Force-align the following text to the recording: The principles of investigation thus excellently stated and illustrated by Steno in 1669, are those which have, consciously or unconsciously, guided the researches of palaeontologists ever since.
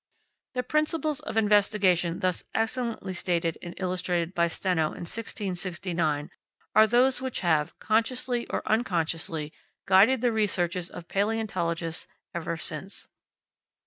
The 0.55 0.63
principles 0.63 1.19
of 1.19 1.37
investigation 1.37 2.21
thus 2.21 2.43
excellently 2.55 3.13
stated 3.13 3.59
and 3.61 3.75
illustrated 3.77 4.33
by 4.33 4.47
Steno 4.47 4.85
in 4.87 5.05
1669, 5.05 6.31
are 6.73 6.87
those 6.87 7.21
which 7.21 7.41
have, 7.41 7.77
consciously 7.77 8.47
or 8.47 8.67
unconsciously, 8.67 9.53
guided 9.85 10.21
the 10.21 10.31
researches 10.31 10.89
of 10.89 11.07
palaeontologists 11.07 12.07
ever 12.33 12.57
since. 12.57 13.09